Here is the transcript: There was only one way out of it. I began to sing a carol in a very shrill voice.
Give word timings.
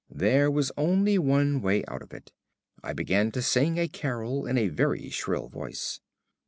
There 0.09 0.49
was 0.49 0.71
only 0.77 1.19
one 1.19 1.61
way 1.61 1.83
out 1.87 2.01
of 2.01 2.11
it. 2.11 2.31
I 2.83 2.91
began 2.91 3.31
to 3.33 3.41
sing 3.43 3.77
a 3.77 3.87
carol 3.87 4.47
in 4.47 4.57
a 4.57 4.67
very 4.69 5.11
shrill 5.11 5.47
voice. 5.47 5.99